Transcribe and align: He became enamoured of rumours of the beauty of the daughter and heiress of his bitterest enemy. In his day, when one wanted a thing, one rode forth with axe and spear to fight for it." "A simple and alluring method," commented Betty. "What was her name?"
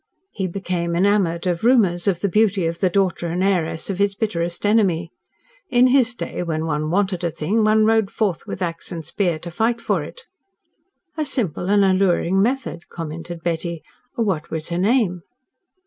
He 0.31 0.47
became 0.47 0.95
enamoured 0.95 1.45
of 1.45 1.63
rumours 1.63 2.07
of 2.07 2.21
the 2.21 2.27
beauty 2.27 2.65
of 2.65 2.79
the 2.79 2.89
daughter 2.89 3.27
and 3.27 3.43
heiress 3.43 3.87
of 3.87 3.99
his 3.99 4.15
bitterest 4.15 4.65
enemy. 4.65 5.11
In 5.69 5.85
his 5.85 6.15
day, 6.15 6.41
when 6.41 6.65
one 6.65 6.89
wanted 6.89 7.23
a 7.23 7.29
thing, 7.29 7.63
one 7.63 7.85
rode 7.85 8.09
forth 8.09 8.47
with 8.47 8.63
axe 8.63 8.91
and 8.91 9.05
spear 9.05 9.37
to 9.37 9.51
fight 9.51 9.79
for 9.79 10.01
it." 10.01 10.23
"A 11.17 11.23
simple 11.23 11.69
and 11.69 11.85
alluring 11.85 12.41
method," 12.41 12.89
commented 12.89 13.43
Betty. 13.43 13.83
"What 14.15 14.49
was 14.49 14.69
her 14.69 14.79
name?" 14.79 15.21